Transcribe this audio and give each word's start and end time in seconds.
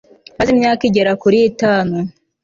maze 0.37 0.49
imyaka 0.55 0.81
igera 0.89 1.11
kuri 1.21 1.37
itatu 1.51 1.97